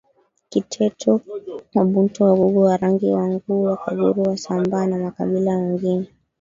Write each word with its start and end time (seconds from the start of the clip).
Kiteto 0.51 1.11
Wabantu 1.75 2.17
Wagogo 2.27 2.59
Warangi 2.69 3.09
Wanguu 3.11 3.63
Wakaguru 3.63 4.21
Wasambaa 4.23 4.85
na 4.87 4.97
makabila 4.97 5.57
mengine 5.57 6.07